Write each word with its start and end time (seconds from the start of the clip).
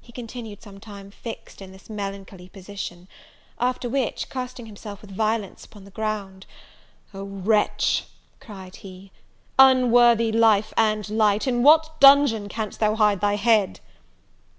He 0.00 0.10
continued 0.10 0.62
some 0.62 0.80
time 0.80 1.10
fixed 1.10 1.60
in 1.60 1.70
this 1.70 1.90
melancholy 1.90 2.48
position; 2.48 3.08
after 3.58 3.90
which, 3.90 4.30
casting 4.30 4.64
himself 4.64 5.02
with 5.02 5.10
violence 5.10 5.66
upon 5.66 5.84
the 5.84 5.90
ground, 5.90 6.46
"Oh 7.12 7.24
wretch," 7.24 8.04
cried 8.40 8.76
he, 8.76 9.12
"unworthy 9.58 10.32
life 10.32 10.72
and 10.78 11.06
light, 11.10 11.46
in 11.46 11.62
what 11.62 12.00
dungeon 12.00 12.48
canst 12.48 12.80
thou 12.80 12.94
hide 12.94 13.20
thy 13.20 13.36
head?" 13.36 13.80